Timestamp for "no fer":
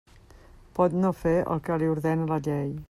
1.03-1.35